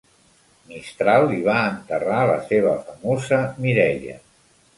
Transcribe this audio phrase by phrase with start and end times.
[0.69, 4.19] Mistral hi va enterrar la seva famosa Mireia.